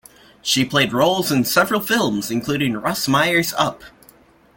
She 0.41 0.65
played 0.65 0.93
roles 0.93 1.31
in 1.31 1.45
several 1.45 1.79
films, 1.79 2.31
including 2.31 2.73
Russ 2.73 3.07
Meyer's 3.07 3.53
Up! 3.53 3.83